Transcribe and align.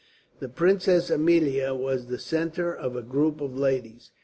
The 0.39 0.49
Princess 0.49 1.11
Amelia 1.11 1.75
was 1.75 2.07
the 2.07 2.17
centre 2.17 2.73
of 2.75 2.95
a 2.95 3.03
group 3.03 3.39
of 3.39 3.55
ladies. 3.55 4.09